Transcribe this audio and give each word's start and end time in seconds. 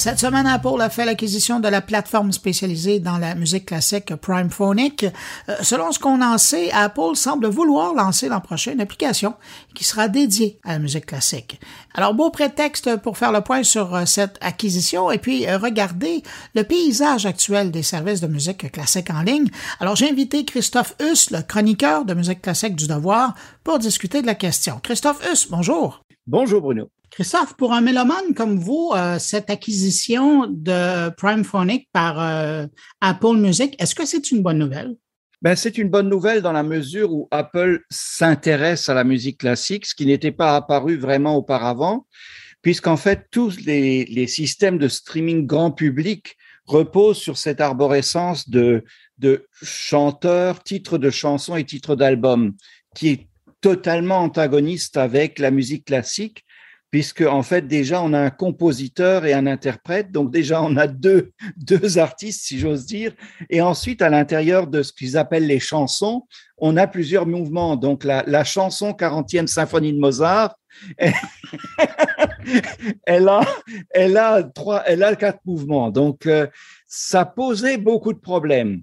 Cette 0.00 0.18
semaine, 0.18 0.46
Apple 0.46 0.80
a 0.80 0.88
fait 0.88 1.04
l'acquisition 1.04 1.60
de 1.60 1.68
la 1.68 1.82
plateforme 1.82 2.32
spécialisée 2.32 3.00
dans 3.00 3.18
la 3.18 3.34
musique 3.34 3.66
classique 3.66 4.14
PrimePhonic. 4.14 5.04
Euh, 5.04 5.56
selon 5.60 5.92
ce 5.92 5.98
qu'on 5.98 6.22
en 6.22 6.38
sait, 6.38 6.70
Apple 6.70 7.16
semble 7.16 7.48
vouloir 7.48 7.92
lancer 7.92 8.30
l'an 8.30 8.40
prochain 8.40 8.72
une 8.72 8.80
application 8.80 9.34
qui 9.74 9.84
sera 9.84 10.08
dédiée 10.08 10.58
à 10.64 10.72
la 10.72 10.78
musique 10.78 11.04
classique. 11.04 11.60
Alors, 11.92 12.14
beau 12.14 12.30
prétexte 12.30 12.96
pour 12.96 13.18
faire 13.18 13.30
le 13.30 13.42
point 13.42 13.62
sur 13.62 13.94
euh, 13.94 14.06
cette 14.06 14.38
acquisition 14.40 15.10
et 15.10 15.18
puis 15.18 15.46
euh, 15.46 15.58
regarder 15.58 16.22
le 16.54 16.64
paysage 16.64 17.26
actuel 17.26 17.70
des 17.70 17.82
services 17.82 18.22
de 18.22 18.26
musique 18.26 18.72
classique 18.72 19.10
en 19.10 19.20
ligne. 19.20 19.50
Alors, 19.80 19.96
j'ai 19.96 20.08
invité 20.08 20.46
Christophe 20.46 20.94
Huss, 20.98 21.30
le 21.30 21.42
chroniqueur 21.42 22.06
de 22.06 22.14
musique 22.14 22.40
classique 22.40 22.74
du 22.74 22.86
Devoir, 22.86 23.34
pour 23.64 23.78
discuter 23.78 24.22
de 24.22 24.26
la 24.26 24.34
question. 24.34 24.80
Christophe 24.82 25.20
Huss, 25.30 25.48
bonjour. 25.50 26.02
Bonjour 26.26 26.62
Bruno. 26.62 26.88
Christophe, 27.10 27.56
pour 27.56 27.72
un 27.72 27.80
mélomane 27.80 28.34
comme 28.36 28.58
vous, 28.58 28.92
euh, 28.94 29.18
cette 29.18 29.50
acquisition 29.50 30.46
de 30.46 31.10
PrimePhonic 31.16 31.88
par 31.92 32.20
euh, 32.20 32.66
Apple 33.00 33.36
Music, 33.36 33.74
est-ce 33.80 33.96
que 33.96 34.06
c'est 34.06 34.30
une 34.30 34.42
bonne 34.42 34.58
nouvelle? 34.58 34.94
Ben, 35.42 35.56
c'est 35.56 35.78
une 35.78 35.88
bonne 35.88 36.08
nouvelle 36.08 36.40
dans 36.40 36.52
la 36.52 36.62
mesure 36.62 37.12
où 37.12 37.26
Apple 37.30 37.80
s'intéresse 37.90 38.88
à 38.88 38.94
la 38.94 39.04
musique 39.04 39.38
classique, 39.38 39.86
ce 39.86 39.94
qui 39.94 40.06
n'était 40.06 40.32
pas 40.32 40.54
apparu 40.54 40.98
vraiment 40.98 41.34
auparavant, 41.36 42.06
puisqu'en 42.62 42.96
fait, 42.96 43.26
tous 43.32 43.58
les, 43.64 44.04
les, 44.04 44.26
systèmes 44.26 44.78
de 44.78 44.86
streaming 44.86 45.46
grand 45.46 45.72
public 45.72 46.36
reposent 46.66 47.18
sur 47.18 47.38
cette 47.38 47.60
arborescence 47.60 48.48
de, 48.50 48.84
de 49.18 49.48
chanteurs, 49.62 50.62
titres 50.62 50.98
de 50.98 51.10
chansons 51.10 51.56
et 51.56 51.64
titres 51.64 51.96
d'albums, 51.96 52.54
qui 52.94 53.08
est 53.08 53.28
totalement 53.60 54.18
antagoniste 54.18 54.96
avec 54.96 55.38
la 55.38 55.50
musique 55.50 55.86
classique 55.86 56.44
puisque 56.90 57.22
en 57.22 57.42
fait 57.42 57.66
déjà 57.66 58.02
on 58.02 58.12
a 58.12 58.18
un 58.20 58.30
compositeur 58.30 59.24
et 59.24 59.32
un 59.32 59.46
interprète, 59.46 60.10
donc 60.10 60.30
déjà 60.30 60.62
on 60.62 60.76
a 60.76 60.86
deux, 60.86 61.32
deux 61.56 61.98
artistes 61.98 62.42
si 62.44 62.58
j'ose 62.58 62.86
dire, 62.86 63.12
et 63.48 63.60
ensuite 63.60 64.02
à 64.02 64.08
l'intérieur 64.08 64.66
de 64.66 64.82
ce 64.82 64.92
qu'ils 64.92 65.16
appellent 65.16 65.46
les 65.46 65.60
chansons, 65.60 66.26
on 66.58 66.76
a 66.76 66.86
plusieurs 66.86 67.26
mouvements. 67.26 67.76
Donc 67.76 68.04
la, 68.04 68.24
la 68.26 68.44
chanson 68.44 68.90
40e 68.90 69.46
symphonie 69.46 69.92
de 69.92 69.98
Mozart, 69.98 70.56
elle, 73.06 73.28
a, 73.28 73.40
elle 73.90 74.16
a 74.16 74.42
trois, 74.42 74.82
elle 74.86 75.02
a 75.02 75.16
quatre 75.16 75.40
mouvements. 75.44 75.90
Donc 75.90 76.26
euh, 76.26 76.46
ça 76.86 77.24
posait 77.24 77.78
beaucoup 77.78 78.12
de 78.12 78.18
problèmes. 78.18 78.82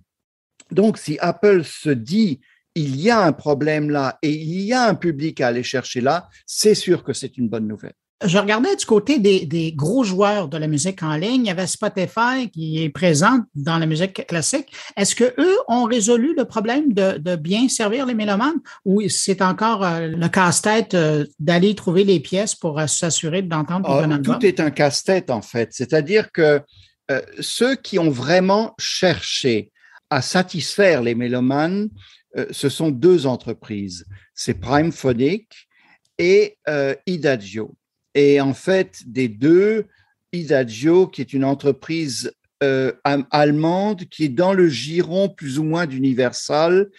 Donc 0.71 0.97
si 0.97 1.17
Apple 1.19 1.63
se 1.63 1.89
dit 1.89 2.41
il 2.77 3.01
y 3.01 3.09
a 3.09 3.19
un 3.19 3.33
problème 3.33 3.89
là 3.89 4.19
et 4.21 4.31
il 4.31 4.61
y 4.61 4.73
a 4.73 4.87
un 4.87 4.95
public 4.95 5.41
à 5.41 5.47
aller 5.47 5.63
chercher 5.63 6.01
là, 6.01 6.29
c'est 6.45 6.75
sûr 6.75 7.03
que 7.03 7.13
c'est 7.13 7.37
une 7.37 7.49
bonne 7.49 7.67
nouvelle. 7.67 7.93
Je 8.25 8.39
regardais 8.39 8.75
du 8.75 8.85
côté 8.85 9.19
des, 9.19 9.71
gros 9.75 10.03
joueurs 10.03 10.47
de 10.47 10.57
la 10.57 10.67
musique 10.67 11.03
en 11.03 11.15
ligne. 11.15 11.41
Il 11.41 11.47
y 11.47 11.51
avait 11.51 11.67
Spotify 11.67 12.49
qui 12.51 12.83
est 12.83 12.89
présent 12.89 13.41
dans 13.53 13.77
la 13.77 13.85
musique 13.85 14.25
classique. 14.25 14.73
Est-ce 14.95 15.15
que 15.15 15.35
eux 15.39 15.57
ont 15.67 15.83
résolu 15.83 16.33
le 16.35 16.45
problème 16.45 16.93
de, 16.93 17.35
bien 17.35 17.69
servir 17.69 18.07
les 18.07 18.15
mélomanes 18.15 18.59
ou 18.85 19.07
c'est 19.07 19.43
encore 19.43 19.83
euh, 19.83 20.07
le 20.07 20.27
casse-tête 20.29 20.95
euh, 20.95 21.25
d'aller 21.39 21.75
trouver 21.75 22.03
les 22.03 22.19
pièces 22.19 22.55
pour 22.55 22.79
euh, 22.79 22.87
s'assurer 22.87 23.43
d'entendre 23.43 23.87
oh, 23.87 24.11
un 24.11 24.19
Tout 24.19 24.43
est 24.43 24.59
un 24.59 24.71
casse-tête 24.71 25.29
en 25.29 25.43
fait. 25.43 25.69
C'est-à-dire 25.71 26.31
que 26.31 26.61
ceux 27.39 27.75
qui 27.75 27.99
ont 27.99 28.09
vraiment 28.09 28.73
cherché 28.77 29.71
à 30.09 30.21
satisfaire 30.21 31.01
les 31.01 31.15
mélomanes 31.15 31.89
ce 32.51 32.69
sont 32.69 32.91
deux 32.91 33.25
entreprises. 33.25 34.05
C'est 34.33 34.55
Primephonic 34.55 35.67
et 36.17 36.57
euh, 36.67 36.95
Idagio. 37.05 37.75
Et 38.15 38.41
en 38.41 38.53
fait, 38.53 39.03
des 39.05 39.27
deux, 39.27 39.85
Idagio, 40.33 41.07
qui 41.07 41.21
est 41.21 41.33
une 41.33 41.45
entreprise 41.45 42.31
euh, 42.63 42.91
allemande 43.29 44.05
qui 44.05 44.25
est 44.25 44.29
dans 44.29 44.53
le 44.53 44.67
giron 44.67 45.29
plus 45.29 45.59
ou 45.59 45.63
moins 45.63 45.85
d'Universal 45.85 46.89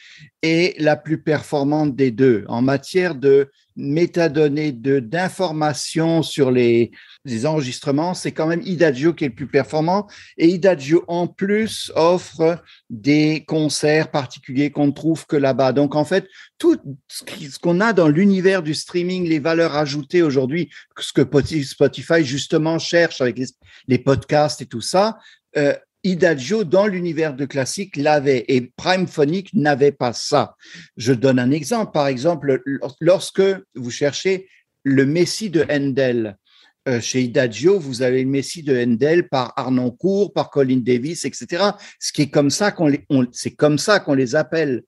est 0.43 0.81
la 0.81 0.97
plus 0.97 1.23
performante 1.23 1.97
des 1.97 2.11
deux 2.11 2.45
en 2.49 2.63
matière 2.63 3.15
de 3.15 3.51
métadonnées 3.79 4.73
d'informations 4.73 6.23
sur 6.23 6.51
les, 6.51 6.91
les 7.25 7.47
enregistrements, 7.47 8.13
c'est 8.13 8.33
quand 8.33 8.49
même 8.49 8.63
Idagio 8.65 9.15
qui 9.15 9.25
est 9.25 9.29
le 9.29 9.35
plus 9.35 9.47
performant. 9.47 10.09
Et 10.37 10.49
Idagio, 10.49 11.05
en 11.07 11.29
plus, 11.29 11.93
offre 11.95 12.63
des 12.91 13.45
concerts 13.47 14.11
particuliers 14.11 14.71
qu'on 14.71 14.89
ne 14.89 14.93
trouve 14.93 15.27
que 15.27 15.37
là-bas. 15.37 15.73
Donc, 15.73 15.95
en 15.95 16.05
fait, 16.05 16.27
tout 16.59 16.77
ce 17.07 17.59
qu'on 17.59 17.81
a 17.81 17.93
dans 17.93 18.09
l'univers 18.09 18.65
du 18.65 18.75
streaming, 18.75 19.29
les 19.29 19.39
valeurs 19.39 19.77
ajoutées 19.77 20.23
aujourd'hui, 20.23 20.71
ce 20.99 21.13
que 21.13 21.23
Spotify, 21.63 22.25
justement, 22.25 22.81
cherche 22.81 23.21
avec 23.21 23.41
les, 23.87 23.99
podcasts 23.99 24.61
et 24.61 24.67
tout 24.67 24.81
ça, 24.81 25.19
euh, 25.57 25.75
Idagio, 26.05 26.65
dans 26.65 26.87
l'univers 26.87 27.35
de 27.35 27.45
classique, 27.45 27.97
l'avait 27.97 28.45
et 28.49 28.73
Primephonic 28.77 29.53
n'avait 29.55 29.93
pas 29.93 30.13
ça. 30.13 30.57
Je 30.97 31.13
donne 31.13 31.39
un 31.39 31.51
exemple. 31.51 31.93
Par 31.93 32.07
exemple, 32.07 32.63
lorsque 33.01 33.43
vous 33.75 33.91
cherchez 33.91 34.49
le 34.85 35.05
Messie 35.05 35.51
de 35.51 35.67
Handel, 35.71 36.37
euh, 36.89 37.01
chez 37.01 37.21
Idagio, 37.21 37.79
vous 37.79 38.03
avez 38.03 38.23
le 38.23 38.31
Messie 38.31 38.63
de 38.63 38.75
Handel 38.75 39.29
par 39.29 39.53
Arnoncourt, 39.57 40.33
par 40.33 40.51
Colin 40.51 40.79
Davis, 40.79 41.25
etc. 41.25 41.65
Ce 41.99 42.13
qui 42.13 42.23
est 42.23 42.31
comme 42.31 42.51
ça 42.51 42.71
qu'on 42.73 42.87
les, 42.87 43.05
c'est 43.33 43.55
comme 43.55 43.79
ça 43.79 44.01
qu'on 44.01 44.15
les 44.15 44.35
appelle. 44.35 44.83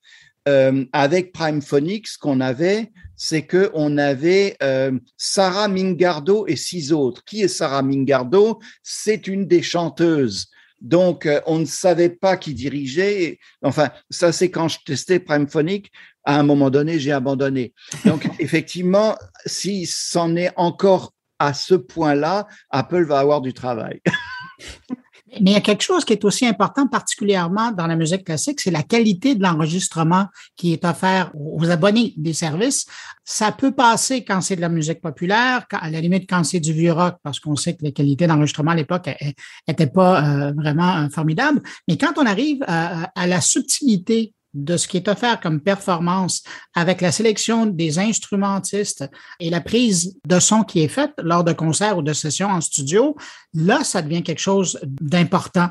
Euh, 0.49 0.87
avec 0.95 1.33
Primephonic, 1.33 2.07
ce 2.09 2.17
qu'on 2.17 2.41
avait, 2.41 2.91
c'est 3.15 3.43
que 3.43 3.71
on 3.75 3.99
avait 3.99 4.57
euh, 4.63 4.99
Sarah 5.19 5.69
Mingardo 5.69 6.47
et 6.47 6.57
six 6.57 6.93
autres. 6.93 7.23
Qui 7.25 7.43
est 7.43 7.49
Sarah 7.49 7.83
Mingardo? 7.83 8.59
C'est 8.83 9.27
une 9.27 9.47
des 9.47 9.61
chanteuses 9.61 10.49
donc, 10.81 11.27
euh, 11.27 11.41
on 11.47 11.59
ne 11.59 11.65
savait 11.65 12.09
pas 12.09 12.37
qui 12.37 12.55
dirigeait. 12.55 13.39
Enfin, 13.63 13.91
ça, 14.09 14.33
c'est 14.33 14.51
quand 14.51 14.69
je 14.69 14.79
testais 14.85 15.21
Primephonic. 15.21 15.91
À 16.25 16.39
un 16.39 16.43
moment 16.43 16.71
donné, 16.71 16.99
j'ai 16.99 17.13
abandonné. 17.13 17.73
Donc, 18.05 18.29
effectivement, 18.39 19.17
si 19.47 19.87
c'en 19.87 20.37
est 20.37 20.53
encore 20.57 21.13
à 21.39 21.55
ce 21.55 21.75
point-là, 21.75 22.47
Apple 22.71 23.05
va 23.05 23.19
avoir 23.19 23.41
du 23.41 23.55
travail. 23.55 24.01
Mais 25.41 25.53
il 25.53 25.53
y 25.53 25.57
a 25.57 25.61
quelque 25.61 25.83
chose 25.83 26.05
qui 26.05 26.13
est 26.13 26.25
aussi 26.25 26.47
important, 26.47 26.89
particulièrement 26.89 27.71
dans 27.71 27.87
la 27.87 27.95
musique 27.95 28.25
classique, 28.25 28.61
c'est 28.61 28.71
la 28.71 28.83
qualité 28.83 29.35
de 29.35 29.43
l'enregistrement 29.43 30.27
qui 30.57 30.73
est 30.73 30.85
offert 30.85 31.31
aux 31.35 31.71
abonnés 31.71 32.15
des 32.17 32.33
services. 32.33 32.87
Ça 33.25 33.53
peut 33.53 33.73
passer 33.73 34.25
quand 34.25 34.41
c'est 34.41 34.57
de 34.57 34.61
la 34.61 34.69
musique 34.69 35.01
populaire, 35.01 35.67
à 35.71 35.91
la 35.91 36.01
limite 36.01 36.29
quand 36.29 36.43
c'est 36.43 36.59
du 36.59 36.73
vieux 36.73 36.93
rock, 36.93 37.17
parce 37.23 37.39
qu'on 37.39 37.55
sait 37.55 37.75
que 37.75 37.85
la 37.85 37.93
qualité 37.93 38.27
d'enregistrement 38.27 38.73
à 38.73 38.77
l'époque 38.77 39.09
n'était 39.69 39.87
pas 39.87 40.25
euh, 40.25 40.53
vraiment 40.53 40.97
euh, 40.97 41.09
formidable. 41.09 41.63
Mais 41.87 41.97
quand 41.97 42.15
on 42.17 42.27
arrive 42.27 42.65
à, 42.67 43.11
à 43.15 43.27
la 43.27 43.41
subtilité 43.41 44.35
de 44.55 44.77
ce 44.77 44.89
qui 44.89 44.97
est 44.97 45.09
offert 45.09 45.41
comme 45.41 45.61
performance 45.61 46.43
avec 46.75 47.01
la 47.01 47.13
sélection 47.13 47.67
des 47.67 47.99
instrumentistes 47.99 49.09
et 49.39 49.51
la 49.51 49.61
prise 49.61 50.19
de 50.27 50.41
son 50.41 50.63
qui 50.63 50.81
est 50.81 50.89
faite 50.89 51.13
lors 51.23 51.45
de 51.45 51.53
concerts 51.53 51.99
ou 51.99 52.03
de 52.03 52.13
sessions 52.13 52.49
en 52.49 52.61
studio, 52.61 53.17
là, 53.55 53.85
ça 53.85 54.03
devient 54.03 54.23
quelque 54.23 54.41
chose 54.41 54.79
d'important. 54.83 55.71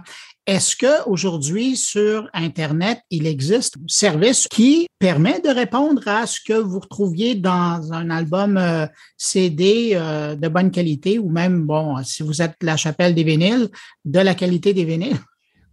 Est-ce 0.50 0.76
que 0.76 1.08
aujourd'hui 1.08 1.78
sur 1.78 2.28
Internet, 2.34 3.02
il 3.12 3.28
existe 3.28 3.78
un 3.78 3.88
service 3.88 4.48
qui 4.50 4.88
permet 4.98 5.40
de 5.42 5.50
répondre 5.50 6.02
à 6.08 6.26
ce 6.26 6.40
que 6.42 6.54
vous 6.54 6.80
retrouviez 6.80 7.36
dans 7.36 7.94
un 7.94 8.10
album 8.10 8.58
euh, 8.58 8.88
CD 9.16 9.92
euh, 9.94 10.36
de 10.36 10.48
bonne 10.48 10.72
qualité 10.72 11.20
ou 11.20 11.30
même, 11.30 11.66
bon, 11.66 12.04
si 12.04 12.24
vous 12.24 12.42
êtes 12.42 12.56
la 12.62 12.78
chapelle 12.78 13.14
des 13.14 13.24
vinyles, 13.24 13.70
de 14.06 14.20
la 14.20 14.34
qualité 14.34 14.74
des 14.74 14.86
vinyles? 14.86 15.20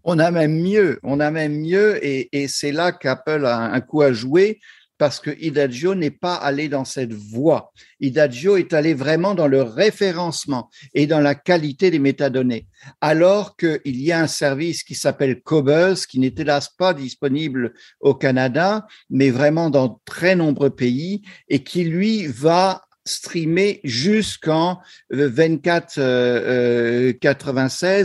On 0.09 0.21
a 0.21 0.31
même 0.31 0.61
mieux, 0.63 1.01
on 1.03 1.19
a 1.19 1.33
même 1.33 1.61
mieux, 1.61 1.99
et, 2.01 2.47
c'est 2.47 2.71
là 2.71 2.93
qu'Apple 2.93 3.45
a 3.45 3.59
un 3.59 3.81
coup 3.81 4.03
à 4.03 4.13
jouer 4.13 4.61
parce 4.99 5.19
que 5.19 5.31
Idagio 5.41 5.97
n'est 5.97 6.13
pas 6.13 6.37
allé 6.37 6.69
dans 6.69 6.85
cette 6.85 7.13
voie. 7.13 7.73
Idagio 8.01 8.57
est 8.57 8.73
allé 8.73 8.95
vraiment 8.95 9.35
dans 9.35 9.49
le 9.49 9.63
référencement 9.63 10.71
et 10.95 11.09
dans 11.09 11.21
la 11.21 11.35
qualité 11.35 11.91
des 11.91 11.99
métadonnées. 11.99 12.69
Alors 13.01 13.57
qu'il 13.57 13.81
y 13.85 14.13
a 14.13 14.21
un 14.21 14.29
service 14.29 14.85
qui 14.85 14.95
s'appelle 14.95 15.43
Cobuzz, 15.43 16.07
qui 16.07 16.21
n'est 16.21 16.35
hélas 16.39 16.69
pas 16.69 16.95
disponible 16.95 17.75
au 18.01 18.15
Canada, 18.15 18.87
mais 19.11 19.31
vraiment 19.31 19.71
dans 19.71 20.01
très 20.05 20.37
nombreux 20.37 20.71
pays 20.71 21.23
et 21.49 21.65
qui 21.65 21.85
lui 21.85 22.27
va 22.29 22.86
streamé 23.07 23.81
jusqu'en 23.85 24.81
2496 25.11 25.99
euh, 25.99 27.13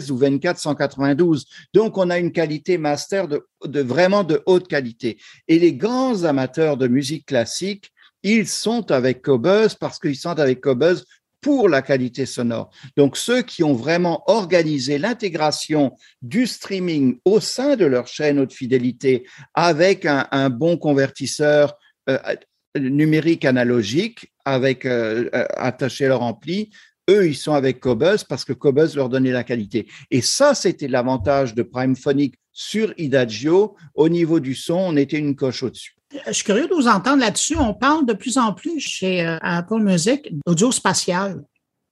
euh, 0.09 0.13
ou 0.13 0.19
2492. 0.19 1.45
Donc, 1.73 1.97
on 1.97 2.09
a 2.09 2.17
une 2.17 2.31
qualité 2.31 2.77
master 2.77 3.27
de, 3.27 3.45
de, 3.65 3.81
vraiment 3.81 4.23
de 4.23 4.41
haute 4.45 4.67
qualité. 4.67 5.17
Et 5.47 5.59
les 5.59 5.73
grands 5.73 6.23
amateurs 6.23 6.77
de 6.77 6.87
musique 6.87 7.25
classique, 7.25 7.91
ils 8.23 8.47
sont 8.47 8.91
avec 8.91 9.21
Cobuzz 9.21 9.75
parce 9.75 9.99
qu'ils 9.99 10.15
sont 10.15 10.39
avec 10.39 10.61
Cobuzz 10.61 11.05
pour 11.41 11.69
la 11.69 11.81
qualité 11.81 12.27
sonore. 12.27 12.69
Donc, 12.95 13.17
ceux 13.17 13.41
qui 13.41 13.63
ont 13.63 13.73
vraiment 13.73 14.23
organisé 14.27 14.99
l'intégration 14.99 15.97
du 16.21 16.45
streaming 16.45 17.17
au 17.25 17.39
sein 17.39 17.75
de 17.75 17.85
leur 17.85 18.07
chaîne 18.07 18.39
haute 18.39 18.53
fidélité 18.53 19.25
avec 19.55 20.05
un, 20.05 20.27
un 20.31 20.51
bon 20.51 20.77
convertisseur 20.77 21.75
euh, 22.09 22.19
numérique 22.79 23.45
analogique 23.45 24.31
avec 24.45 24.85
euh, 24.85 25.29
euh, 25.33 25.45
attaché 25.57 26.07
leur 26.07 26.21
ampli 26.21 26.69
eux, 27.09 27.27
ils 27.27 27.35
sont 27.35 27.53
avec 27.53 27.79
Cobuzz 27.79 28.23
parce 28.23 28.45
que 28.45 28.53
Cobuzz 28.53 28.95
leur 28.95 29.09
donnait 29.09 29.31
la 29.31 29.43
qualité. 29.43 29.87
Et 30.09 30.21
ça, 30.21 30.53
c'était 30.55 30.87
l'avantage 30.87 31.55
de 31.55 31.63
Prime 31.63 31.95
Phonic 31.95 32.35
sur 32.51 32.93
Idagio. 32.97 33.75
Au 33.95 34.09
niveau 34.09 34.39
du 34.39 34.55
son, 34.55 34.75
on 34.75 34.97
était 34.97 35.17
une 35.17 35.35
coche 35.35 35.63
au-dessus. 35.63 35.95
Je 36.27 36.33
suis 36.33 36.43
curieux 36.43 36.67
de 36.67 36.73
vous 36.73 36.87
entendre 36.87 37.21
là-dessus. 37.21 37.55
On 37.57 37.73
parle 37.73 38.05
de 38.05 38.13
plus 38.13 38.37
en 38.37 38.53
plus 38.53 38.79
chez 38.79 39.25
euh, 39.25 39.37
Apple 39.41 39.79
Music 39.79 40.29
d'audio 40.45 40.71
spatial. 40.71 41.43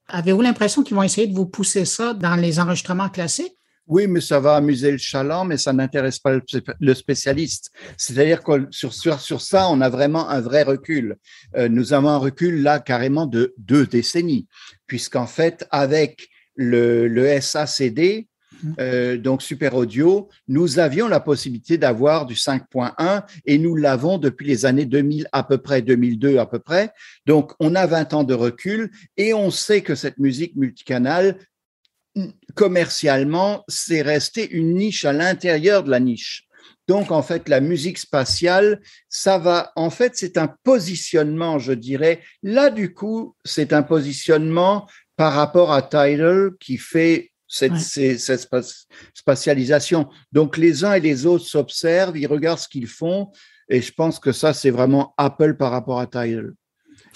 Avez-vous 0.08 0.42
l'impression 0.42 0.82
qu'ils 0.82 0.96
vont 0.96 1.02
essayer 1.02 1.26
de 1.26 1.34
vous 1.34 1.46
pousser 1.46 1.84
ça 1.84 2.12
dans 2.14 2.36
les 2.36 2.58
enregistrements 2.58 3.08
classiques? 3.08 3.56
Oui, 3.90 4.06
mais 4.06 4.20
ça 4.20 4.38
va 4.38 4.54
amuser 4.54 4.92
le 4.92 4.98
chaland, 4.98 5.44
mais 5.44 5.56
ça 5.56 5.72
n'intéresse 5.72 6.20
pas 6.20 6.38
le 6.78 6.94
spécialiste. 6.94 7.72
C'est-à-dire 7.96 8.40
que 8.44 8.68
sur, 8.70 8.94
sur, 8.94 9.40
ça, 9.40 9.68
on 9.68 9.80
a 9.80 9.88
vraiment 9.88 10.28
un 10.28 10.40
vrai 10.40 10.62
recul. 10.62 11.16
Euh, 11.56 11.68
nous 11.68 11.92
avons 11.92 12.10
un 12.10 12.18
recul 12.18 12.62
là 12.62 12.78
carrément 12.78 13.26
de 13.26 13.52
deux 13.58 13.86
décennies, 13.86 14.46
puisqu'en 14.86 15.26
fait, 15.26 15.66
avec 15.72 16.28
le, 16.54 17.08
le 17.08 17.40
SACD, 17.40 18.28
mmh. 18.62 18.72
euh, 18.78 19.16
donc 19.16 19.42
Super 19.42 19.74
Audio, 19.74 20.28
nous 20.46 20.78
avions 20.78 21.08
la 21.08 21.18
possibilité 21.18 21.76
d'avoir 21.76 22.26
du 22.26 22.34
5.1 22.34 23.24
et 23.44 23.58
nous 23.58 23.74
l'avons 23.74 24.18
depuis 24.18 24.46
les 24.46 24.66
années 24.66 24.86
2000 24.86 25.26
à 25.32 25.42
peu 25.42 25.58
près, 25.58 25.82
2002 25.82 26.38
à 26.38 26.46
peu 26.46 26.60
près. 26.60 26.92
Donc, 27.26 27.54
on 27.58 27.74
a 27.74 27.86
20 27.86 28.14
ans 28.14 28.24
de 28.24 28.34
recul 28.34 28.92
et 29.16 29.34
on 29.34 29.50
sait 29.50 29.80
que 29.80 29.96
cette 29.96 30.18
musique 30.18 30.54
multicanale 30.54 31.38
commercialement, 32.54 33.64
c'est 33.68 34.02
resté 34.02 34.50
une 34.50 34.74
niche 34.74 35.04
à 35.04 35.12
l'intérieur 35.12 35.84
de 35.84 35.90
la 35.90 36.00
niche. 36.00 36.46
Donc, 36.88 37.12
en 37.12 37.22
fait, 37.22 37.48
la 37.48 37.60
musique 37.60 37.98
spatiale, 37.98 38.80
ça 39.08 39.38
va, 39.38 39.70
en 39.76 39.90
fait, 39.90 40.12
c'est 40.16 40.36
un 40.36 40.48
positionnement, 40.64 41.58
je 41.58 41.72
dirais. 41.72 42.20
Là, 42.42 42.68
du 42.70 42.92
coup, 42.92 43.36
c'est 43.44 43.72
un 43.72 43.84
positionnement 43.84 44.88
par 45.16 45.34
rapport 45.34 45.72
à 45.72 45.82
Tidal 45.82 46.50
qui 46.58 46.78
fait 46.78 47.30
cette, 47.46 47.76
cette, 47.76 48.48
spatialisation. 49.14 50.08
Donc, 50.32 50.56
les 50.56 50.84
uns 50.84 50.94
et 50.94 51.00
les 51.00 51.26
autres 51.26 51.44
s'observent, 51.44 52.18
ils 52.18 52.26
regardent 52.26 52.58
ce 52.58 52.68
qu'ils 52.68 52.88
font. 52.88 53.30
Et 53.68 53.80
je 53.82 53.92
pense 53.92 54.18
que 54.18 54.32
ça, 54.32 54.52
c'est 54.52 54.70
vraiment 54.70 55.14
Apple 55.16 55.56
par 55.56 55.70
rapport 55.70 56.00
à 56.00 56.08
Tidal. 56.08 56.54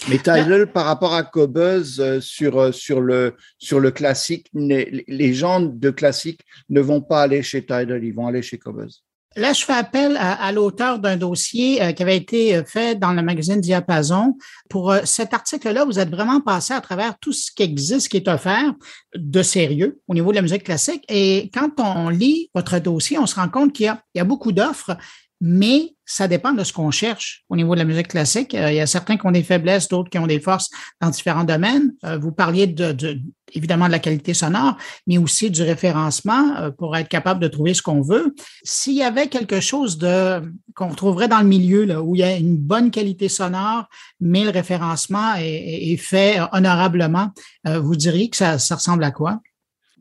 Mais 0.09 0.17
Tidal, 0.17 0.71
par 0.71 0.85
rapport 0.85 1.13
à 1.13 1.23
Cobuzz 1.23 1.99
euh, 1.99 2.19
sur, 2.21 2.59
euh, 2.59 2.71
sur, 2.71 3.01
le, 3.01 3.35
sur 3.57 3.79
le 3.79 3.91
classique, 3.91 4.47
les 4.53 5.33
gens 5.33 5.61
de 5.61 5.89
classique 5.89 6.41
ne 6.69 6.81
vont 6.81 7.01
pas 7.01 7.23
aller 7.23 7.41
chez 7.41 7.61
Tidal, 7.61 8.03
ils 8.03 8.13
vont 8.13 8.27
aller 8.27 8.41
chez 8.41 8.57
Cobuzz. 8.57 9.01
Là, 9.37 9.51
je 9.51 9.65
fais 9.65 9.73
appel 9.73 10.15
à, 10.17 10.49
l'auteur 10.53 10.99
d'un 10.99 11.17
dossier 11.17 11.81
euh, 11.81 11.91
qui 11.91 12.03
avait 12.03 12.15
été 12.15 12.63
fait 12.65 12.95
dans 12.95 13.11
le 13.11 13.21
magazine 13.21 13.59
Diapason. 13.59 14.37
Pour 14.69 14.95
cet 15.03 15.33
article-là, 15.33 15.83
vous 15.83 15.99
êtes 15.99 16.09
vraiment 16.09 16.39
passé 16.39 16.73
à 16.73 16.79
travers 16.79 17.19
tout 17.19 17.33
ce 17.33 17.51
qui 17.51 17.63
existe, 17.63 18.07
qui 18.07 18.17
est 18.17 18.29
offert 18.29 18.73
de 19.13 19.43
sérieux 19.43 19.99
au 20.07 20.13
niveau 20.13 20.29
de 20.29 20.37
la 20.37 20.41
musique 20.41 20.63
classique. 20.63 21.03
Et 21.09 21.49
quand 21.53 21.71
on 21.79 22.07
lit 22.07 22.49
votre 22.55 22.79
dossier, 22.79 23.17
on 23.17 23.25
se 23.25 23.35
rend 23.35 23.49
compte 23.49 23.73
qu'il 23.73 23.87
y, 23.87 24.17
y 24.17 24.21
a, 24.21 24.23
beaucoup 24.23 24.53
d'offres, 24.53 24.95
mais 25.41 25.94
ça 26.05 26.27
dépend 26.27 26.53
de 26.53 26.63
ce 26.63 26.71
qu'on 26.71 26.91
cherche 26.91 27.43
au 27.49 27.55
niveau 27.55 27.73
de 27.73 27.79
la 27.79 27.85
musique 27.85 28.09
classique. 28.09 28.53
Euh, 28.53 28.71
il 28.71 28.75
y 28.75 28.79
a 28.79 28.87
certains 28.87 29.17
qui 29.17 29.25
ont 29.25 29.31
des 29.31 29.43
faiblesses, 29.43 29.87
d'autres 29.87 30.09
qui 30.09 30.19
ont 30.19 30.27
des 30.27 30.39
forces 30.39 30.69
dans 31.01 31.09
différents 31.09 31.43
domaines. 31.43 31.93
Euh, 32.03 32.17
vous 32.17 32.31
parliez 32.31 32.67
de, 32.67 33.19
évidemment 33.53 33.87
de 33.87 33.91
la 33.91 33.99
qualité 33.99 34.33
sonore, 34.33 34.77
mais 35.07 35.17
aussi 35.17 35.49
du 35.49 35.63
référencement 35.63 36.55
euh, 36.57 36.71
pour 36.71 36.95
être 36.95 37.09
capable 37.09 37.39
de 37.39 37.47
trouver 37.47 37.73
ce 37.73 37.81
qu'on 37.81 38.01
veut. 38.01 38.35
S'il 38.63 38.93
y 38.93 39.03
avait 39.03 39.27
quelque 39.27 39.59
chose 39.59 39.97
de 39.97 40.41
qu'on 40.75 40.93
trouverait 40.93 41.27
dans 41.27 41.39
le 41.39 41.47
milieu 41.47 41.85
là, 41.85 42.01
où 42.01 42.15
il 42.15 42.19
y 42.19 42.23
a 42.23 42.35
une 42.35 42.57
bonne 42.57 42.91
qualité 42.91 43.27
sonore, 43.27 43.85
mais 44.19 44.43
le 44.43 44.51
référencement 44.51 45.33
est, 45.37 45.95
fait 45.97 46.39
honorablement, 46.51 47.29
vous 47.63 47.95
diriez 47.95 48.29
que 48.29 48.35
ça, 48.35 48.59
ça 48.59 48.75
ressemble 48.75 49.03
à 49.05 49.11
quoi? 49.11 49.39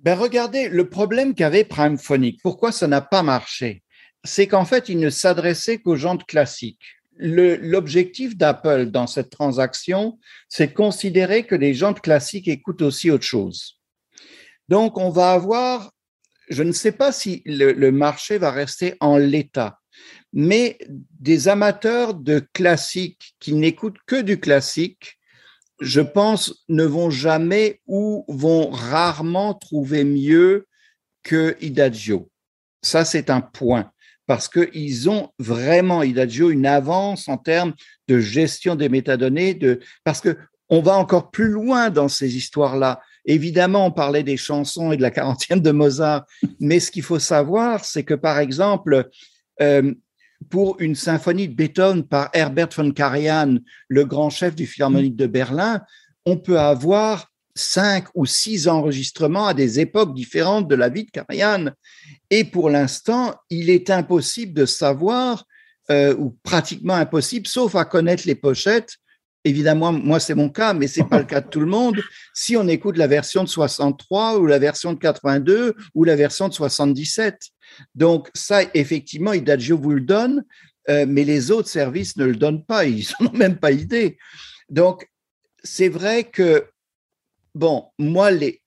Ben 0.03 0.19
regardez, 0.19 0.69
le 0.69 0.89
problème 0.89 1.33
qu'avait 1.35 1.65
Prime 1.65 1.97
Phonic, 1.97 2.41
pourquoi 2.43 2.73
ça 2.73 2.89
n'a 2.89 3.01
pas 3.01 3.23
marché? 3.23 3.84
C'est 4.25 4.47
qu'en 4.47 4.65
fait, 4.65 4.89
il 4.89 4.99
ne 4.99 5.11
s'adressait 5.11 5.79
qu'aux 5.79 5.97
gens 5.97 6.15
de 6.15 6.25
classique. 6.25 6.81
L'objectif 7.17 8.37
d'Apple 8.37 8.87
dans 8.87 9.07
cette 9.07 9.31
transaction, 9.31 10.19
c'est 10.49 10.69
de 10.69 10.73
considérer 10.73 11.47
que 11.47 11.55
les 11.55 11.75
gens 11.75 11.93
de 11.93 12.01
classique 12.01 12.49
écoutent 12.49 12.83
aussi 12.83 13.11
autre 13.11 13.25
chose. 13.25 13.79
Donc, 14.69 14.99
on 14.99 15.11
va 15.11 15.33
avoir, 15.33 15.93
je 16.49 16.63
ne 16.63 16.73
sais 16.73 16.91
pas 16.91 17.13
si 17.13 17.43
le, 17.45 17.91
marché 17.91 18.39
va 18.39 18.51
rester 18.51 18.97
en 18.99 19.17
l'état, 19.17 19.79
mais 20.33 20.79
des 21.21 21.47
amateurs 21.47 22.15
de 22.15 22.41
classique 22.53 23.37
qui 23.39 23.53
n'écoutent 23.53 24.01
que 24.07 24.21
du 24.21 24.41
classique, 24.41 25.19
je 25.81 26.01
pense, 26.01 26.65
ne 26.69 26.85
vont 26.85 27.11
jamais 27.11 27.81
ou 27.87 28.25
vont 28.27 28.71
rarement 28.71 29.55
trouver 29.55 30.03
mieux 30.03 30.67
que 31.23 31.57
Idagio. 31.61 32.31
Ça, 32.83 33.05
c'est 33.05 33.31
un 33.31 33.41
point 33.41 33.93
parce 34.27 34.49
qu'ils 34.49 35.11
ont 35.11 35.31
vraiment, 35.39 36.03
Idagio, 36.03 36.51
une 36.51 36.67
avance 36.67 37.29
en 37.29 37.37
termes 37.37 37.75
de 38.09 38.19
gestion 38.19 38.75
des 38.75 38.89
métadonnées, 38.89 39.55
de, 39.55 39.81
parce 40.05 40.21
que 40.21 40.37
on 40.71 40.81
va 40.81 40.97
encore 40.97 41.31
plus 41.31 41.49
loin 41.49 41.91
dans 41.91 42.09
ces 42.09 42.37
histoires-là. 42.37 43.01
Évidemment, 43.27 43.87
on 43.87 43.91
parlait 43.91 44.23
des 44.23 44.37
chansons 44.37 44.93
et 44.93 44.97
de 44.97 45.03
la 45.03 45.11
quarantième 45.11 45.61
de 45.61 45.71
Mozart, 45.71 46.25
mais 46.61 46.81
ce 46.81 46.91
qu'il 46.91 47.03
faut 47.03 47.19
savoir, 47.19 47.85
c'est 47.85 48.05
que, 48.05 48.15
par 48.15 48.39
exemple, 48.39 49.09
euh, 49.61 49.95
pour 50.51 50.81
une 50.81 50.95
symphonie 50.95 51.49
de 51.49 51.55
Beethoven 51.55 52.05
par 52.05 52.31
Herbert 52.33 52.71
von 52.77 52.91
Karajan, 52.93 53.59
le 53.89 54.05
grand 54.05 54.31
chef 54.31 54.55
du 54.55 54.67
Philharmonique 54.67 55.17
de 55.17 55.27
Berlin, 55.27 55.81
on 56.27 56.37
peut 56.37 56.59
avoir 56.59 57.31
cinq 57.55 58.07
ou 58.15 58.27
six 58.27 58.69
enregistrements 58.69 59.47
à 59.47 59.55
des 59.55 59.81
époques 59.81 60.15
différentes 60.15 60.69
de 60.69 60.75
la 60.75 60.89
vie 60.89 61.05
de 61.05 61.11
Karajan. 61.11 61.71
Et 62.31 62.45
pour 62.45 62.71
l'instant, 62.71 63.35
il 63.51 63.71
est 63.71 63.91
impossible 63.91 64.53
de 64.53 64.67
savoir, 64.67 65.45
euh, 65.91 66.15
ou 66.17 66.37
pratiquement 66.43 66.95
impossible, 66.95 67.47
sauf 67.47 67.75
à 67.77 67.85
connaître 67.85 68.25
les 68.27 68.35
pochettes. 68.35 68.97
Évidemment, 69.45 69.93
moi, 69.93 70.21
c'est 70.21 70.35
mon 70.35 70.49
cas, 70.49 70.73
mais 70.73 70.87
c'est 70.87 71.05
pas 71.05 71.19
le 71.19 71.27
cas 71.27 71.43
de 71.43 71.49
tout 71.49 71.61
le 71.61 71.67
monde. 71.67 72.01
Si 72.33 72.57
on 72.57 72.67
écoute 72.67 72.97
la 72.97 73.07
version 73.07 73.45
de 73.45 73.49
63 73.49 74.39
ou 74.39 74.47
la 74.47 74.59
version 74.59 74.95
de 74.95 74.99
82 74.99 75.75
ou 75.95 76.05
la 76.05 76.17
version 76.17 76.49
de 76.49 76.55
77. 76.55 77.39
Donc, 77.95 78.31
ça, 78.35 78.63
effectivement, 78.73 79.35
Idagio 79.35 79.77
vous 79.77 79.91
le 79.91 80.01
donne, 80.01 80.45
euh, 80.89 81.05
mais 81.07 81.25
les 81.25 81.51
autres 81.51 81.69
services 81.69 82.17
ne 82.17 82.25
le 82.25 82.37
donnent 82.37 82.65
pas. 82.65 82.87
Ils 82.87 83.07
n'en 83.21 83.27
ont 83.29 83.33
même 83.33 83.59
pas 83.59 83.71
idée. 83.71 84.17
Donc, 84.71 85.07
c'est 85.63 85.91
vrai 85.91 86.25
que 86.25 86.65
bon, 87.55 87.87
moi, 87.99 88.31
les, 88.31 88.63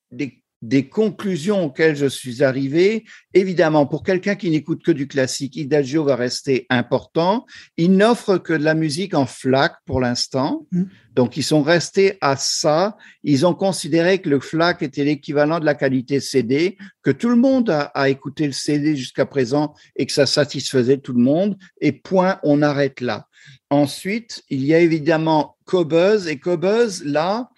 des 0.63 0.89
conclusions 0.89 1.65
auxquelles 1.65 1.95
je 1.95 2.07
suis 2.07 2.43
arrivé, 2.43 3.05
évidemment, 3.33 3.85
pour 3.85 4.03
quelqu'un 4.03 4.35
qui 4.35 4.49
n'écoute 4.49 4.83
que 4.83 4.91
du 4.91 5.07
classique, 5.07 5.55
Idagio 5.55 6.03
va 6.03 6.15
rester 6.15 6.65
important. 6.69 7.45
Il 7.77 7.95
n'offre 7.95 8.37
que 8.37 8.53
de 8.53 8.63
la 8.63 8.73
musique 8.73 9.13
en 9.13 9.27
FLAC 9.27 9.73
pour 9.85 10.01
l'instant. 10.01 10.65
Mmh. 10.71 10.83
Donc, 11.13 11.37
ils 11.37 11.43
sont 11.43 11.61
restés 11.61 12.17
à 12.21 12.35
ça. 12.37 12.97
Ils 13.23 13.45
ont 13.45 13.53
considéré 13.53 14.19
que 14.19 14.29
le 14.29 14.39
FLAC 14.39 14.81
était 14.81 15.03
l'équivalent 15.03 15.59
de 15.59 15.65
la 15.65 15.75
qualité 15.75 16.19
CD, 16.19 16.77
que 17.03 17.11
tout 17.11 17.29
le 17.29 17.35
monde 17.35 17.69
a, 17.69 17.83
a 17.93 18.09
écouté 18.09 18.47
le 18.47 18.53
CD 18.53 18.95
jusqu'à 18.95 19.27
présent 19.27 19.75
et 19.95 20.07
que 20.07 20.13
ça 20.13 20.25
satisfaisait 20.25 20.97
tout 20.97 21.13
le 21.13 21.21
monde. 21.21 21.55
Et 21.81 21.91
point, 21.91 22.39
on 22.43 22.63
arrête 22.63 23.01
là. 23.01 23.27
Ensuite, 23.69 24.43
il 24.49 24.63
y 24.63 24.73
a 24.73 24.79
évidemment 24.79 25.57
Cobuzz. 25.65 26.27
Et 26.27 26.39
Cobuzz, 26.39 27.03
là, 27.03 27.49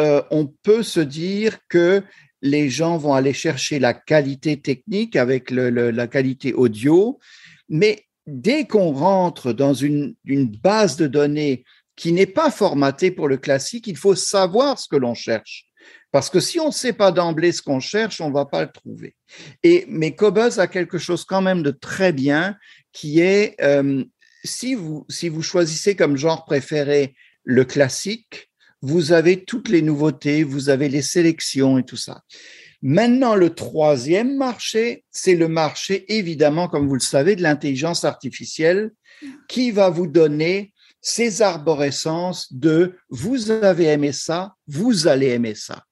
euh, 0.00 0.22
on 0.30 0.46
peut 0.46 0.82
se 0.82 1.00
dire 1.00 1.58
que 1.68 2.02
les 2.42 2.68
gens 2.68 2.98
vont 2.98 3.14
aller 3.14 3.32
chercher 3.32 3.78
la 3.78 3.94
qualité 3.94 4.60
technique 4.60 5.16
avec 5.16 5.50
la 5.50 6.06
qualité 6.06 6.52
audio, 6.52 7.18
mais 7.68 8.04
dès 8.26 8.66
qu'on 8.66 8.92
rentre 8.92 9.52
dans 9.52 9.74
une, 9.74 10.14
base 10.62 10.96
de 10.96 11.06
données 11.06 11.64
qui 11.96 12.12
n'est 12.12 12.26
pas 12.26 12.50
formatée 12.50 13.10
pour 13.10 13.28
le 13.28 13.38
classique, 13.38 13.86
il 13.86 13.96
faut 13.96 14.14
savoir 14.14 14.78
ce 14.78 14.88
que 14.88 14.96
l'on 14.96 15.14
cherche. 15.14 15.66
Parce 16.12 16.30
que 16.30 16.40
si 16.40 16.60
on 16.60 16.68
ne 16.68 16.72
sait 16.72 16.92
pas 16.92 17.12
d'emblée 17.12 17.52
ce 17.52 17.62
qu'on 17.62 17.80
cherche, 17.80 18.20
on 18.20 18.28
ne 18.28 18.34
va 18.34 18.44
pas 18.44 18.62
le 18.62 18.70
trouver. 18.70 19.16
Et, 19.62 19.86
mais 19.88 20.14
Cobuzz 20.14 20.58
a 20.58 20.66
quelque 20.66 20.98
chose 20.98 21.24
quand 21.24 21.42
même 21.42 21.62
de 21.62 21.70
très 21.70 22.12
bien 22.12 22.56
qui 22.92 23.20
est, 23.20 23.54
euh, 23.62 24.04
si, 24.44 24.74
vous, 24.74 25.06
si 25.08 25.28
vous 25.28 25.42
choisissez 25.42 25.96
comme 25.96 26.16
genre 26.16 26.44
préféré 26.44 27.14
le 27.44 27.64
classique, 27.64 28.45
vous 28.86 29.10
avez 29.10 29.44
toutes 29.44 29.68
les 29.68 29.82
nouveautés, 29.82 30.44
vous 30.44 30.68
avez 30.68 30.88
les 30.88 31.02
sélections 31.02 31.76
et 31.76 31.82
tout 31.82 31.96
ça. 31.96 32.22
Maintenant, 32.82 33.34
le 33.34 33.50
troisième 33.50 34.36
marché, 34.36 35.02
c'est 35.10 35.34
le 35.34 35.48
marché, 35.48 36.04
évidemment, 36.16 36.68
comme 36.68 36.86
vous 36.86 36.94
le 36.94 37.00
savez, 37.00 37.34
de 37.34 37.42
l'intelligence 37.42 38.04
artificielle 38.04 38.92
qui 39.48 39.72
va 39.72 39.90
vous 39.90 40.06
donner 40.06 40.72
ces 41.00 41.42
arborescences 41.42 42.52
de 42.52 42.94
vous 43.10 43.50
avez 43.50 43.86
aimé 43.86 44.12
ça, 44.12 44.54
vous 44.68 45.08
allez 45.08 45.28
aimer 45.30 45.56
ça. 45.56 45.82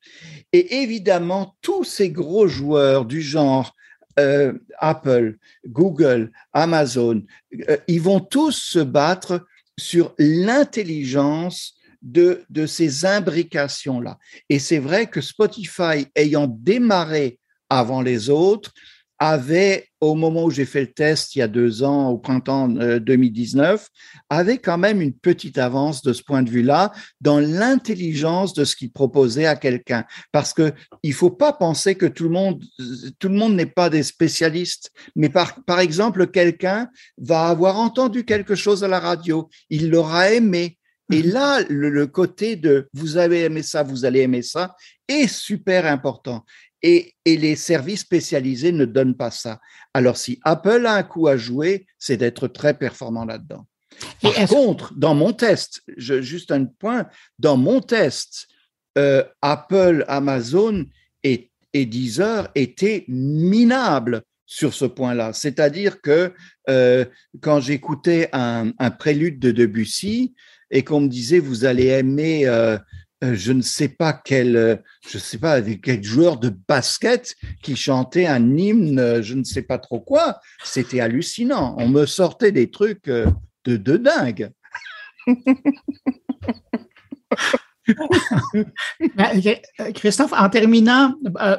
Et 0.52 0.82
évidemment, 0.82 1.56
tous 1.62 1.82
ces 1.82 2.10
gros 2.10 2.46
joueurs 2.46 3.06
du 3.06 3.22
genre 3.22 3.74
euh, 4.20 4.52
Apple, 4.78 5.36
Google, 5.66 6.30
Amazon, 6.52 7.22
euh, 7.68 7.76
ils 7.88 8.00
vont 8.00 8.20
tous 8.20 8.52
se 8.52 8.78
battre 8.78 9.44
sur 9.76 10.14
l'intelligence 10.18 11.74
de, 12.04 12.66
ces 12.66 13.06
imbrications-là. 13.06 14.18
Et 14.48 14.58
c'est 14.58 14.78
vrai 14.78 15.06
que 15.06 15.20
Spotify, 15.20 16.06
ayant 16.14 16.46
démarré 16.46 17.38
avant 17.70 18.02
les 18.02 18.30
autres, 18.30 18.72
avait, 19.20 19.86
au 20.00 20.16
moment 20.16 20.44
où 20.44 20.50
j'ai 20.50 20.64
fait 20.64 20.82
le 20.82 20.92
test 20.92 21.34
il 21.34 21.38
y 21.38 21.42
a 21.42 21.48
deux 21.48 21.82
ans, 21.84 22.10
au 22.10 22.18
printemps 22.18 22.68
2019, 22.68 23.80
euh, 23.80 23.86
avait 24.28 24.58
quand 24.58 24.76
même 24.76 25.00
une 25.00 25.14
petite 25.14 25.56
avance 25.56 26.02
de 26.02 26.12
ce 26.12 26.22
point 26.22 26.42
de 26.42 26.50
vue-là 26.50 26.92
dans 27.20 27.38
l'intelligence 27.38 28.54
de 28.54 28.64
ce 28.64 28.74
qu'il 28.74 28.92
proposait 28.92 29.46
à 29.46 29.54
quelqu'un. 29.54 30.04
Parce 30.32 30.52
que 30.52 30.72
il 31.04 31.14
faut 31.14 31.30
pas 31.30 31.52
penser 31.52 31.94
que 31.94 32.06
tout 32.06 32.24
le 32.24 32.30
monde, 32.30 32.62
tout 33.18 33.28
le 33.28 33.36
monde 33.36 33.54
n'est 33.54 33.66
pas 33.66 33.88
des 33.88 34.02
spécialistes. 34.02 34.90
Mais 35.14 35.28
par, 35.28 35.64
par 35.64 35.78
exemple, 35.78 36.26
quelqu'un 36.26 36.88
va 37.16 37.46
avoir 37.46 37.78
entendu 37.78 38.24
quelque 38.24 38.56
chose 38.56 38.82
à 38.82 38.88
la 38.88 39.00
radio, 39.00 39.48
il 39.70 39.90
l'aura 39.90 40.32
aimé. 40.32 40.76
Et 41.12 41.22
là, 41.22 41.62
le, 41.68 41.90
le, 41.90 42.06
côté 42.06 42.56
de 42.56 42.88
vous 42.94 43.18
avez 43.18 43.42
aimé 43.42 43.62
ça, 43.62 43.82
vous 43.82 44.04
allez 44.04 44.20
aimer 44.20 44.42
ça 44.42 44.74
est 45.08 45.26
super 45.26 45.86
important. 45.86 46.44
Et, 46.86 47.14
les 47.24 47.56
services 47.56 48.00
spécialisés 48.00 48.70
ne 48.70 48.84
donnent 48.84 49.16
pas 49.16 49.30
ça. 49.30 49.58
Alors, 49.94 50.18
si 50.18 50.38
Apple 50.42 50.84
a 50.84 50.96
un 50.96 51.02
coup 51.02 51.28
à 51.28 51.38
jouer, 51.38 51.86
c'est 51.98 52.18
d'être 52.18 52.46
très 52.46 52.74
performant 52.74 53.24
là-dedans. 53.24 53.66
Par 54.20 54.34
contre, 54.48 54.92
dans 54.94 55.14
mon 55.14 55.32
test, 55.32 55.82
juste 55.96 56.52
un 56.52 56.66
point, 56.66 57.06
dans 57.38 57.56
mon 57.56 57.80
test, 57.80 58.48
euh, 58.98 59.24
Apple, 59.40 60.04
Amazon 60.08 60.84
et, 61.22 61.50
Deezer 61.72 62.48
étaient 62.54 63.04
minables 63.08 64.22
sur 64.46 64.74
ce 64.74 64.84
point-là. 64.84 65.32
C'est-à-dire 65.32 66.00
que 66.00 66.32
euh, 66.68 67.04
quand 67.40 67.60
j'écoutais 67.60 68.28
un, 68.32 68.72
prélude 68.98 69.40
de 69.40 69.50
Debussy 69.50 70.34
et 70.70 70.82
qu'on 70.84 71.00
me 71.00 71.08
disait 71.08 71.38
vous 71.38 71.64
allez 71.64 71.86
aimer 71.86 72.46
euh, 72.46 72.78
euh, 73.22 73.34
je 73.34 73.52
ne 73.52 73.62
sais 73.62 73.88
pas 73.88 74.12
quel, 74.12 74.56
euh, 74.56 74.76
quel 75.82 76.02
joueur 76.02 76.38
de 76.38 76.52
basket 76.68 77.34
qui 77.62 77.76
chantait 77.76 78.26
un 78.26 78.56
hymne, 78.56 79.22
je 79.22 79.34
ne 79.34 79.44
sais 79.44 79.62
pas 79.62 79.78
trop 79.78 80.00
quoi. 80.00 80.40
C'était 80.62 81.00
hallucinant. 81.00 81.74
On 81.78 81.88
me 81.88 82.06
sortait 82.06 82.52
des 82.52 82.70
trucs 82.70 83.06
de, 83.06 83.26
de 83.64 83.96
dingue. 83.96 84.50
Ben, 89.14 89.42
Christophe, 89.94 90.32
en 90.32 90.48
terminant, 90.48 91.14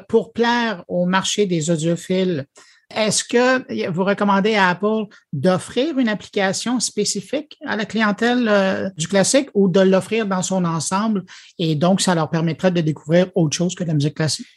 pour 0.09 0.33
plaire 0.33 0.83
au 0.87 1.05
marché 1.05 1.45
des 1.45 1.69
audiophiles, 1.69 2.47
est-ce 2.93 3.23
que 3.23 3.89
vous 3.89 4.03
recommandez 4.03 4.55
à 4.55 4.69
Apple 4.69 5.05
d'offrir 5.33 5.97
une 5.97 6.09
application 6.09 6.79
spécifique 6.79 7.57
à 7.65 7.75
la 7.75 7.85
clientèle 7.85 8.47
euh, 8.47 8.89
du 8.97 9.07
classique 9.07 9.49
ou 9.53 9.67
de 9.67 9.79
l'offrir 9.79 10.27
dans 10.27 10.41
son 10.41 10.65
ensemble 10.65 11.23
et 11.57 11.75
donc 11.75 12.01
ça 12.01 12.15
leur 12.15 12.29
permettrait 12.29 12.71
de 12.71 12.81
découvrir 12.81 13.31
autre 13.35 13.55
chose 13.55 13.75
que 13.75 13.83
la 13.83 13.93
musique 13.93 14.15
classique? 14.15 14.47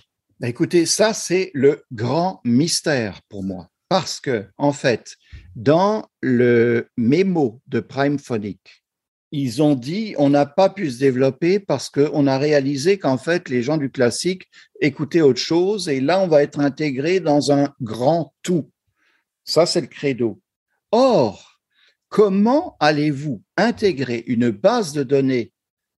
Ben, 0.40 0.48
écoutez, 0.48 0.86
ça 0.86 1.14
c'est 1.14 1.50
le 1.54 1.84
grand 1.92 2.40
mystère 2.44 3.20
pour 3.28 3.42
moi 3.42 3.68
parce 3.88 4.20
que 4.20 4.46
en 4.58 4.72
fait, 4.72 5.16
dans 5.56 6.06
le 6.20 6.88
mémo 6.96 7.60
de 7.66 7.80
Prime 7.80 8.18
Phonic, 8.18 8.60
ils 9.30 9.62
ont 9.62 9.74
dit 9.74 10.14
on 10.18 10.30
n'a 10.30 10.46
pas 10.46 10.70
pu 10.70 10.90
se 10.90 10.98
développer 10.98 11.58
parce 11.58 11.90
qu'on 11.90 12.26
a 12.26 12.38
réalisé 12.38 12.98
qu'en 12.98 13.18
fait 13.18 13.48
les 13.48 13.62
gens 13.62 13.76
du 13.76 13.90
classique 13.90 14.48
écoutaient 14.80 15.20
autre 15.20 15.40
chose 15.40 15.88
et 15.88 16.00
là 16.00 16.20
on 16.20 16.28
va 16.28 16.42
être 16.42 16.60
intégré 16.60 17.20
dans 17.20 17.52
un 17.52 17.72
grand 17.80 18.34
tout. 18.42 18.70
Ça 19.44 19.66
c'est 19.66 19.80
le 19.80 19.86
credo. 19.86 20.40
Or, 20.90 21.60
comment 22.08 22.76
allez-vous 22.80 23.42
intégrer 23.56 24.24
une 24.26 24.50
base 24.50 24.92
de 24.92 25.02
données 25.02 25.52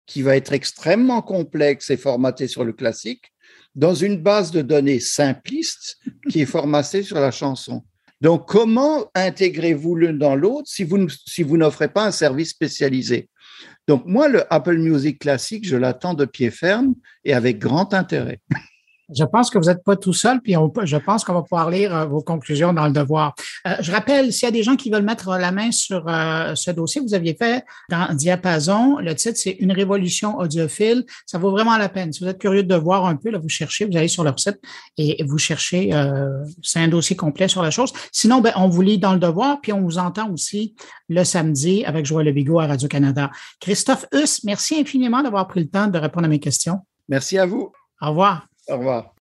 qui 0.06 0.22
va 0.22 0.37
être 0.37 0.52
extrêmement 0.52 1.22
complexe 1.22 1.90
et 1.90 1.96
formatée 1.96 2.49
sur 2.49 2.64
le 2.64 2.72
classique 2.72 3.32
dans 3.76 3.94
une 3.94 4.16
base 4.16 4.50
de 4.50 4.62
données 4.62 4.99
simpliste 4.99 5.99
qui 6.28 6.40
est 6.40 6.46
formatée 6.46 7.04
sur 7.04 7.20
la 7.20 7.30
chanson? 7.30 7.84
Donc, 8.20 8.46
comment 8.46 9.10
intégrez-vous 9.14 9.96
l'un 9.96 10.12
dans 10.12 10.34
l'autre 10.34 10.68
si 10.68 10.84
vous, 10.84 11.56
n'offrez 11.56 11.88
pas 11.88 12.04
un 12.06 12.10
service 12.10 12.50
spécialisé? 12.50 13.30
Donc, 13.88 14.04
moi, 14.04 14.28
le 14.28 14.52
Apple 14.52 14.76
Music 14.76 15.18
classique, 15.18 15.66
je 15.66 15.76
l'attends 15.76 16.14
de 16.14 16.26
pied 16.26 16.50
ferme 16.50 16.94
et 17.24 17.32
avec 17.32 17.58
grand 17.58 17.94
intérêt. 17.94 18.40
Je 19.14 19.24
pense 19.24 19.50
que 19.50 19.58
vous 19.58 19.66
n'êtes 19.66 19.82
pas 19.82 19.96
tout 19.96 20.12
seul, 20.12 20.40
puis 20.40 20.54
je 20.84 20.96
pense 20.96 21.24
qu'on 21.24 21.34
va 21.34 21.42
pouvoir 21.42 21.70
lire 21.70 21.94
euh, 21.94 22.06
vos 22.06 22.20
conclusions 22.20 22.72
dans 22.72 22.86
le 22.86 22.92
devoir. 22.92 23.34
Euh, 23.66 23.74
je 23.80 23.92
rappelle, 23.92 24.32
s'il 24.32 24.46
y 24.46 24.48
a 24.48 24.52
des 24.52 24.62
gens 24.62 24.76
qui 24.76 24.90
veulent 24.90 25.04
mettre 25.04 25.30
la 25.30 25.52
main 25.52 25.70
sur 25.72 26.06
euh, 26.08 26.54
ce 26.54 26.70
dossier, 26.70 27.00
vous 27.00 27.14
aviez 27.14 27.34
fait 27.34 27.64
dans 27.88 28.14
Diapason, 28.14 28.98
le 28.98 29.14
titre 29.14 29.38
c'est 29.38 29.56
Une 29.60 29.72
révolution 29.72 30.38
audiophile. 30.38 31.04
Ça 31.26 31.38
vaut 31.38 31.50
vraiment 31.50 31.76
la 31.76 31.88
peine. 31.88 32.12
Si 32.12 32.22
vous 32.22 32.30
êtes 32.30 32.38
curieux 32.38 32.62
de 32.62 32.74
voir 32.74 33.06
un 33.06 33.16
peu, 33.16 33.30
là, 33.30 33.38
vous 33.38 33.48
cherchez, 33.48 33.84
vous 33.84 33.96
allez 33.96 34.08
sur 34.08 34.24
leur 34.24 34.38
site 34.38 34.60
et 34.96 35.22
vous 35.24 35.38
cherchez, 35.38 35.90
c'est 36.62 36.80
un 36.80 36.88
dossier 36.88 37.16
complet 37.16 37.48
sur 37.48 37.62
la 37.62 37.70
chose. 37.70 37.92
Sinon, 38.12 38.40
ben, 38.40 38.52
on 38.56 38.68
vous 38.68 38.82
lit 38.82 38.98
dans 38.98 39.12
le 39.12 39.18
devoir, 39.18 39.60
puis 39.60 39.72
on 39.72 39.82
vous 39.82 39.98
entend 39.98 40.30
aussi 40.30 40.74
le 41.08 41.24
samedi 41.24 41.84
avec 41.84 42.06
Joël 42.06 42.26
Lebigot 42.26 42.60
à 42.60 42.66
Radio-Canada. 42.66 43.30
Christophe 43.60 44.06
Huss, 44.12 44.44
merci 44.44 44.78
infiniment 44.80 45.22
d'avoir 45.22 45.46
pris 45.48 45.60
le 45.60 45.68
temps 45.68 45.86
de 45.86 45.98
répondre 45.98 46.26
à 46.26 46.28
mes 46.28 46.40
questions. 46.40 46.78
Merci 47.08 47.38
à 47.38 47.46
vous. 47.46 47.72
Au 48.00 48.08
revoir. 48.08 48.50
Au 48.70 48.76
revoir. 48.78 49.14